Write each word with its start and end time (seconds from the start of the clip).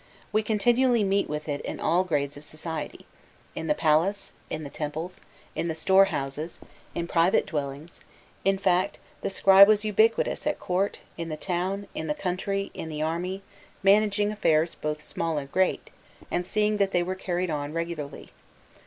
We 0.31 0.41
continually 0.41 1.03
meet 1.03 1.29
with 1.29 1.47
it 1.47 1.61
in 1.61 1.79
all 1.79 2.03
grades 2.03 2.35
of 2.35 2.43
society 2.43 3.05
in 3.53 3.67
the 3.67 3.75
palace, 3.75 4.31
in 4.49 4.63
the 4.63 4.71
temples, 4.71 5.21
in 5.55 5.67
the 5.67 5.75
storehouses, 5.75 6.59
in 6.95 7.05
private 7.05 7.45
dwellings; 7.45 7.99
in 8.43 8.57
fine, 8.57 8.89
the 9.21 9.29
scribe 9.29 9.67
was 9.67 9.85
ubiquitous, 9.85 10.47
at 10.47 10.57
court, 10.59 11.01
in 11.19 11.29
the 11.29 11.37
town, 11.37 11.87
in 11.93 12.07
the 12.07 12.15
country, 12.15 12.71
in 12.73 12.89
the 12.89 13.03
army, 13.03 13.43
managing 13.83 14.31
affairs 14.31 14.73
both 14.73 15.03
small 15.03 15.37
and 15.37 15.51
great, 15.51 15.91
and 16.31 16.47
seeing 16.47 16.77
that 16.77 16.93
they 16.93 17.03
were 17.03 17.13
carried 17.13 17.51
on 17.51 17.71
regularly. 17.71 18.31